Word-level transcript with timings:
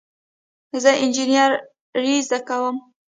زه 0.83 0.91
انجینری 1.03 2.15
زده 2.27 2.39
کوم 2.47 2.75